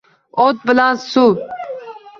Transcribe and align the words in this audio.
O’t 0.45 0.63
bilan 0.71 1.01
suv 1.05 1.47